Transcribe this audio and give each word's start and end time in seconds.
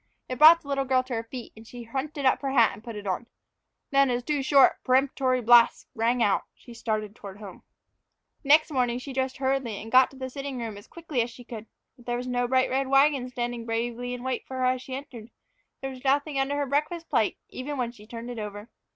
It 0.27 0.39
brought 0.39 0.63
the 0.63 0.67
little 0.67 0.83
girl 0.83 1.03
to 1.03 1.13
her 1.13 1.23
feet, 1.25 1.53
and 1.55 1.67
she 1.67 1.83
hunted 1.83 2.25
up 2.25 2.41
her 2.41 2.49
hat 2.49 2.71
and 2.73 2.83
put 2.83 2.95
it 2.95 3.05
on. 3.05 3.27
Then, 3.91 4.09
as 4.09 4.23
two 4.23 4.41
short, 4.41 4.83
peremptory 4.83 5.41
blasts 5.41 5.85
rang 5.93 6.23
out, 6.23 6.45
she 6.55 6.73
started 6.73 7.15
toward 7.15 7.37
home. 7.37 7.61
NEXT 8.43 8.71
morning 8.71 8.97
she 8.97 9.13
dressed 9.13 9.37
hurriedly 9.37 9.79
and 9.79 9.91
got 9.91 10.09
to 10.09 10.17
the 10.17 10.31
sitting 10.31 10.57
room 10.57 10.75
as 10.75 10.87
quickly 10.87 11.21
as 11.21 11.29
she 11.29 11.43
could. 11.43 11.67
But 11.97 12.07
there 12.07 12.17
was 12.17 12.25
no 12.25 12.47
bright 12.47 12.71
red 12.71 12.87
wagon 12.87 13.29
standing 13.29 13.63
bravely 13.67 14.15
in 14.15 14.23
wait 14.23 14.47
for 14.47 14.57
her 14.57 14.65
as 14.65 14.81
she 14.81 14.95
entered; 14.95 15.29
there 15.81 15.91
was 15.91 16.03
nothing 16.03 16.39
under 16.39 16.57
her 16.57 16.65
breakfast 16.65 17.07
plate, 17.07 17.37
even, 17.49 17.77
when 17.77 17.91
she 17.91 18.07
turned 18.07 18.31
it 18.31 18.39
over. 18.39 18.71